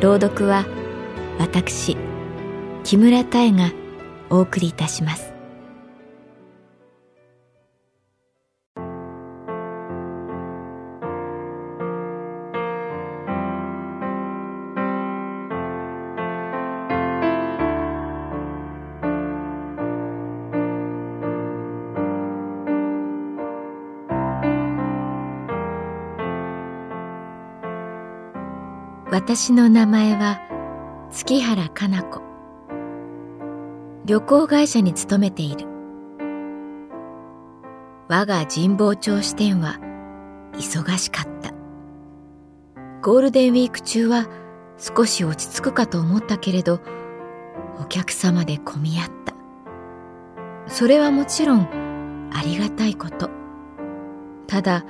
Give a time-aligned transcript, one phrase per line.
[0.00, 0.64] 朗読は
[1.38, 1.96] 私
[2.84, 3.70] 木村多江が
[4.30, 5.39] お送りいたします。
[29.32, 30.40] 私の名前は
[31.12, 32.20] 月原かな子。
[34.04, 35.68] 旅行会社に勤めている。
[38.08, 39.78] 我が神保町支店は
[40.54, 41.54] 忙しかった。
[43.02, 44.26] ゴールデンウィーク中は
[44.78, 46.80] 少し落ち着くかと思ったけれど
[47.80, 49.34] お客様で混み合った。
[50.66, 53.30] それはもちろんありがたいこと。
[54.48, 54.84] ただ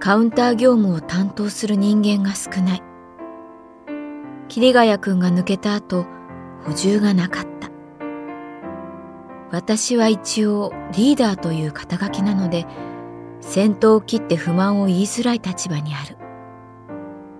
[0.00, 2.95] カウンター業務を担当する人間が少ない。
[4.48, 6.06] 桐ヶ谷君が抜けた後
[6.64, 7.70] 補充がなかった。
[9.50, 12.66] 私は一応リーダーという肩書きなので
[13.40, 16.16] 先頭を切って不満を言いづらい立場にある。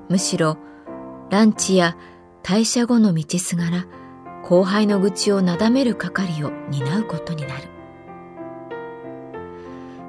[0.08, 0.58] むしろ
[1.30, 1.96] ランチや
[2.42, 3.86] 退社後の道すがら
[4.44, 7.68] 後輩の愚痴をなだめる係を担うことになる。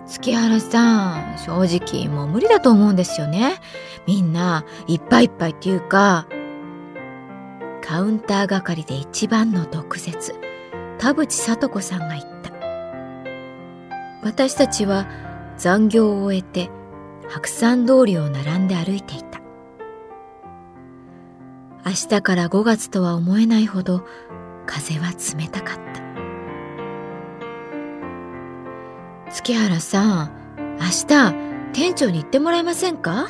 [0.06, 3.60] 月原さん正直もう無理だと思うんですよね。
[4.06, 6.28] みんないっぱいいっぱいっていうか
[7.88, 10.36] カウンター係で一番の毒舌
[10.98, 12.52] 田淵聡子さんが言った。
[14.24, 15.08] 私たちは
[15.58, 16.70] 残業を終えて
[17.30, 19.40] 白山通りを並んで歩いていた。
[21.86, 24.04] 明日から5月とは思えないほど
[24.66, 25.84] 風は冷たかった。
[29.32, 30.32] 月原さん
[30.78, 31.34] 明日
[31.72, 33.30] 店長に行ってもらえませんか？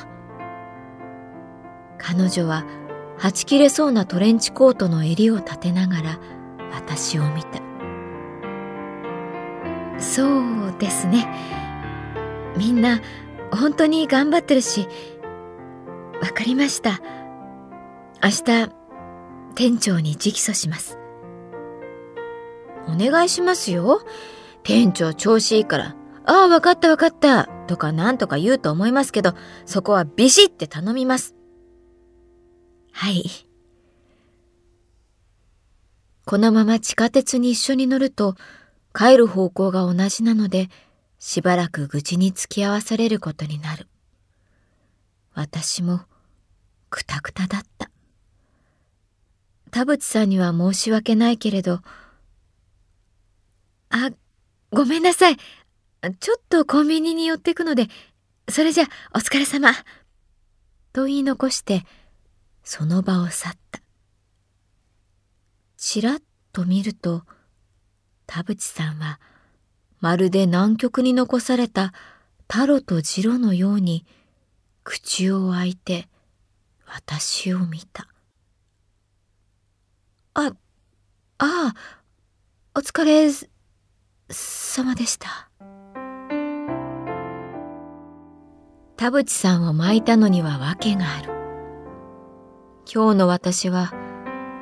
[2.00, 2.66] 彼女は
[3.18, 6.20] はち切れそうなトレンチコートの襟を立てながら
[6.72, 7.62] 私を見た。
[10.00, 11.28] そうですね。
[12.56, 13.02] みんな
[13.52, 14.88] 本当に頑張ってるし
[16.22, 17.02] わかりました。
[18.24, 18.72] 明日
[19.56, 21.00] 店長に直訴します。
[22.88, 24.02] お願いしますよ。
[24.64, 25.96] 店長調子いいから
[26.26, 29.34] ああわかったわかったとかなんとか言うと思いますけど
[29.66, 31.37] そこはビシって頼みます。
[33.00, 33.30] はい。
[36.26, 38.36] このまま地下鉄に一緒に乗ると
[38.92, 40.70] 帰る方向が同じなので
[41.20, 43.88] しばらく愚痴に付き合わされることになる。
[45.36, 46.02] 私も
[46.90, 47.92] くたくただった。
[49.70, 51.82] 田淵さんには申し訳ないけれど、
[53.92, 54.10] あ、
[54.72, 55.38] ごめんなさい。
[56.20, 57.90] ちょっとコンビニに寄ってくので、
[58.50, 59.72] それじゃお疲れ様。
[60.94, 61.86] と言い残して、
[62.70, 63.80] その場を去った。
[65.78, 66.20] ちらっ
[66.52, 67.24] と見ると、
[68.26, 69.22] 田淵さんは、
[70.02, 71.94] まるで南極に残された
[72.50, 74.06] タロとジロのように、
[74.84, 76.10] 口を開いて、
[76.86, 78.10] 私を見た。
[80.34, 80.54] あ、あ
[81.38, 81.74] あ、
[82.76, 83.32] お疲れ
[84.30, 85.50] 様でした。
[88.98, 91.37] 田淵さんを巻いたのには訳がある。
[92.90, 93.92] 今日の私は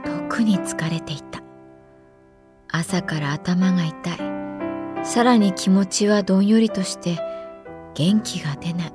[0.04, 1.44] 特に疲れていた。
[2.72, 5.06] 朝から頭が痛い。
[5.06, 7.19] さらに気持ちはどんよりとして
[7.94, 8.94] 元気が出ない。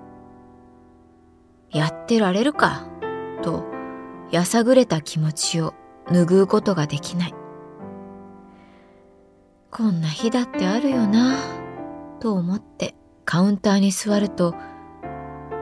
[1.71, 2.89] やってられるか？
[3.43, 3.65] と
[4.33, 5.75] やさぐれた気持ちを
[6.09, 7.35] 拭うことができない。
[9.71, 11.37] こんな日だってあるよな？
[12.19, 14.57] と思ってカウンターに座ると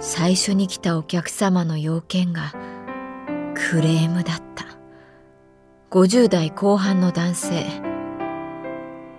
[0.01, 2.55] 最初に来たお客様の要件が
[3.71, 4.67] クレームだった。
[5.91, 7.65] 50代後半の男性。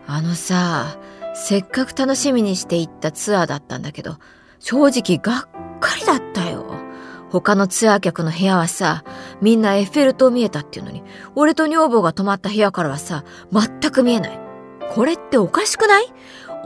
[0.08, 0.98] あのさ
[1.36, 4.18] せっかく楽しみにして行ったツアーだったんだけど
[4.58, 5.50] 正直がっ
[5.80, 6.66] かりだったよ。
[7.30, 9.04] 他のツアー客の部屋はさ
[9.40, 11.04] みんなエッフェル塔見えたっていうのに
[11.36, 14.40] 俺と女房が泊まった部屋からはさ全く見えない。
[14.90, 16.12] これっておかしくない？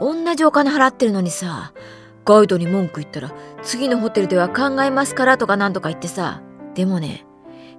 [0.00, 1.74] 同じお金払ってるのにさ
[2.24, 3.32] ガイドに文句言ったら
[3.62, 6.42] 次のホテルでは考えますからとかなんとか言ってさ。
[6.74, 7.26] でもね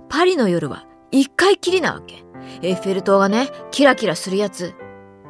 [0.09, 2.23] パリの夜は一回きりなわけ。
[2.61, 4.73] エッフェル塔がねキラキラするやつ。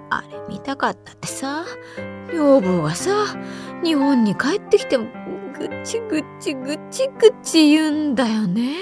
[0.10, 1.66] あれ見たかったってさ。
[2.34, 3.12] 女房がさ
[3.84, 5.06] 日本に帰ってきても
[5.58, 8.76] ぐちぐちぐちぐち言うんだよね。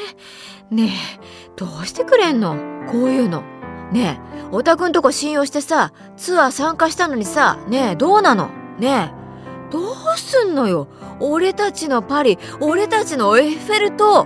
[0.71, 2.55] ねえどうしてくれんの？
[2.91, 3.43] こういうの。
[3.91, 8.49] ねえおたくんとこ信用してさツアー参加したのにさねえどうなの？
[8.79, 10.87] ねえどうすんのよ？
[11.19, 14.25] 俺たちのパリ、俺たちのエッフェル塔。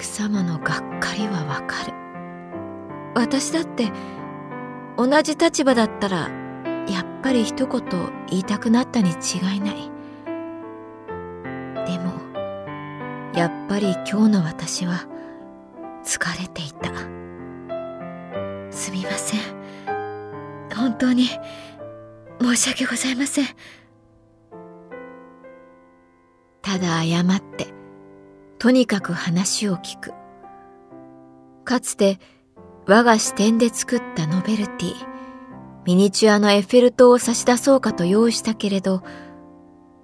[0.00, 1.92] 客様のがっかりはわかる。
[3.14, 3.92] 私だって
[4.96, 6.30] 同じ立場だったら
[6.88, 7.82] やっぱり一言
[8.30, 9.90] 言いたくなったに違いない。
[11.84, 12.14] でも、
[13.34, 15.06] やっぱり今日の私は
[16.02, 16.90] 疲れていた。
[18.74, 19.40] すみません。
[20.74, 21.28] 本当に
[22.40, 23.44] 申し訳ございません。
[26.62, 27.79] ただ謝って、
[28.60, 30.12] とにかく話を聞く。
[31.64, 32.18] かつて
[32.86, 34.94] 我が視点で作ったノベルティ、
[35.86, 39.02] ミニチュアのエッフェル塔を差し出そうかと用意したけれど、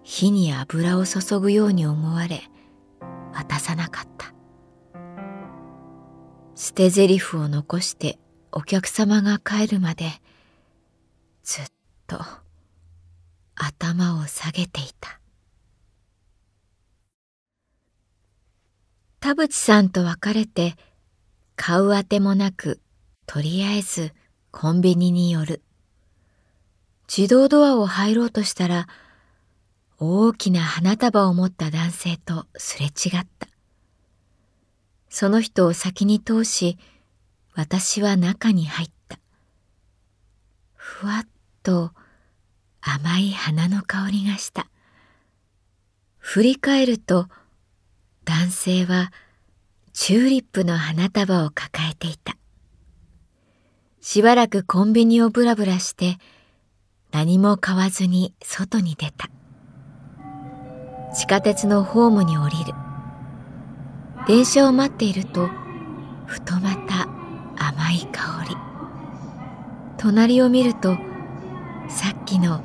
[0.03, 2.45] 火に油を注ぐように思われ、
[3.35, 4.33] 渡さなかった。
[6.55, 8.19] 捨て台詞を残して
[8.53, 10.07] お客様が帰るまで、
[11.43, 11.67] ずっ
[12.07, 12.19] と
[13.55, 15.21] 頭を下げていた
[19.21, 20.77] 田淵さんと別れて
[21.57, 22.81] 買うあてもなく
[23.27, 24.13] とりあえず
[24.51, 25.63] コンビニに寄る。
[27.09, 28.89] 自動ドアを入ろうとしたら
[29.99, 33.49] 大きな花束を持った男性とすれ違った。
[35.09, 36.79] その人を先に通し
[37.55, 39.19] 私は中に入った。
[40.75, 41.29] ふわっ
[41.63, 41.93] と
[42.81, 44.69] 甘い花の香りがした。
[46.19, 47.29] 振り返ると
[48.27, 49.13] 男性は
[49.93, 52.37] チューリップの花束を抱えていた。
[54.01, 56.19] しばらくコンビニをブラブラして
[57.13, 59.31] 何も買わずに外に出た。
[61.15, 62.75] 地下鉄のホームに降りる。
[64.27, 65.49] 電車を待っていると
[66.27, 67.09] ふとまた
[67.57, 68.57] 甘い香り。
[69.99, 70.97] 隣を見ると
[71.89, 72.61] さっきの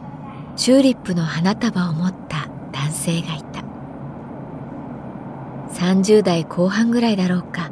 [0.55, 3.50] チューリップの花束を持った男性がいた
[5.81, 7.71] 30代後半ぐらいだろうか。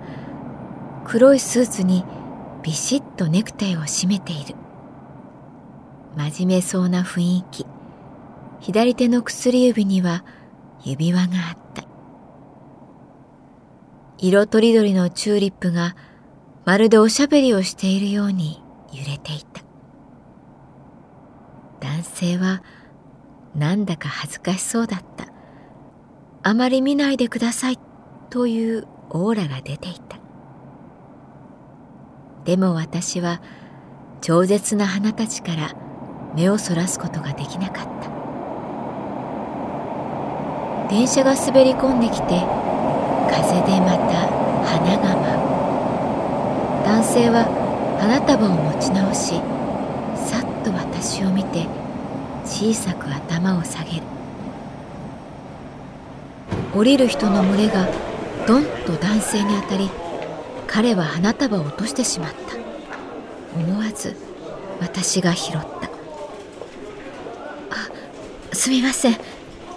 [1.05, 2.03] 黒いスーツに
[2.63, 4.55] ビシッとネクタイを締めている。
[6.17, 7.67] 真面目そうな雰囲気。
[8.61, 10.25] 左手の薬指には
[10.83, 11.83] 指輪があった。
[14.17, 15.95] 色とりどりのチューリップが
[16.65, 19.61] まるでおしゃべりをしているように揺れていた。
[21.79, 22.63] 男性は
[23.53, 25.27] なんだか恥ずかしそうだった。
[26.41, 27.79] あまり見ないでください
[28.29, 30.17] というオーラが出ていた。
[32.45, 33.41] でも私は
[34.21, 35.73] 超絶な花たちから
[36.35, 38.09] 目をそらすことができなかった。
[40.89, 44.27] 電車が滑り込んできて風でまた
[44.65, 46.83] 花が舞う。
[46.85, 47.45] 男性は
[47.99, 49.41] 花束を持ち直し
[50.15, 51.67] さっと私を見て
[52.45, 54.03] 小さく頭を下げる
[56.73, 57.87] 降りる人の群れが
[58.49, 59.91] ドンと男性に当たり
[60.65, 62.57] 彼は花束を落としてしまった。
[63.55, 64.15] 思わず
[64.81, 65.59] 私が拾った。
[65.61, 65.69] あ
[68.51, 69.17] すみません。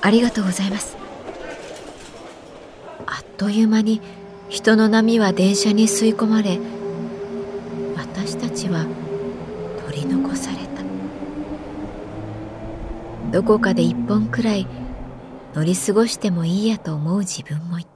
[0.00, 0.96] ありがとうございます。
[3.04, 4.00] あっという間に
[4.48, 6.58] 人の波は電車に吸い込まれ
[7.94, 8.86] 私たちは
[9.84, 10.82] 取り残された。
[13.32, 14.66] どこかで一本くらい
[15.52, 17.91] 乗り過ごしてもいいやと思う自分もいた。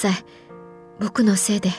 [0.00, 0.14] さい。
[0.98, 1.70] 僕のせいで。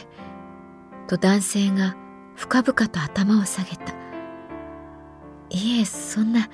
[1.08, 1.96] と男性が
[2.36, 3.94] 深々と頭を下げた。
[5.50, 6.50] いえそんな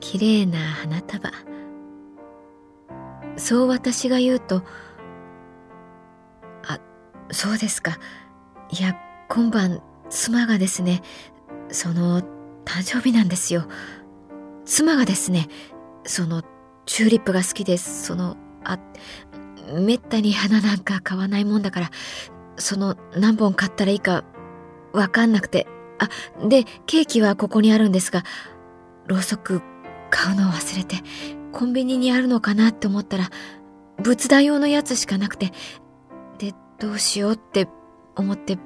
[0.00, 1.30] 綺麗な花束。
[3.36, 4.62] そう私が言うと
[6.66, 6.78] あ
[7.30, 7.98] そうですか。
[8.70, 8.96] いや
[9.28, 11.02] 今晩妻がですね
[11.70, 12.20] その
[12.64, 13.64] 誕生日なんですよ。
[14.64, 15.48] 妻がですね
[16.04, 16.42] その
[16.84, 18.78] チューリップが好きですそのあ
[19.78, 21.90] めったに花なんか買わないもんだから
[22.56, 24.24] その何本買ったらいいか
[24.92, 25.66] わかんなくて。
[26.00, 26.08] あ
[26.48, 28.24] でケーキはここにあるんですが
[29.06, 29.60] ろうそく
[30.08, 30.96] 買うのを忘れて
[31.52, 33.28] コンビニにあるのかなって思ったら
[33.98, 35.52] 仏壇用のやつしかなくて
[36.38, 37.68] でどうしようって
[38.16, 38.58] 思って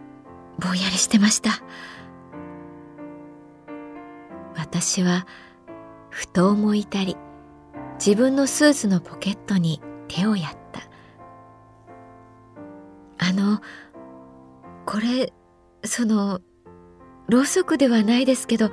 [0.61, 1.51] ぼんやりしてました。
[4.57, 5.27] 私は
[6.11, 7.17] ふと思いたり
[7.99, 10.84] 自分のスーツのポケットに手をやった。
[13.35, 13.61] の
[14.87, 15.33] これ
[15.85, 16.41] その
[17.29, 18.71] ろうそくではないですけど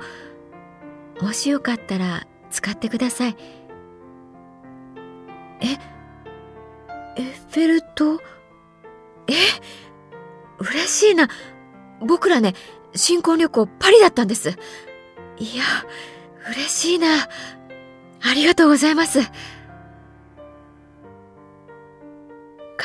[1.20, 3.36] もしよかったら使ってください。
[5.60, 5.66] え
[7.16, 8.20] エッフェル塔？
[9.28, 9.34] え？
[10.58, 11.28] 嬉しいな。
[12.00, 12.54] 僕らね
[12.94, 14.50] 新婚旅行パリだったんです。
[15.38, 15.62] いや
[16.50, 17.08] 嬉しいな。
[18.24, 19.20] ありがとうございます。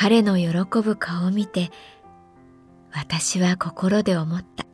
[0.00, 1.72] 彼の喜ぶ顔を見て
[2.92, 4.64] 私は心で思った。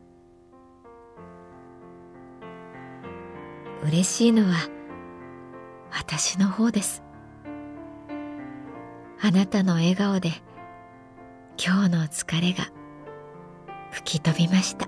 [3.83, 4.53] 嬉しいのは
[5.89, 7.01] 私の方です。
[9.19, 10.29] あなたの笑顔で
[11.57, 12.65] 今日の疲れが
[13.89, 14.87] 吹き飛びました。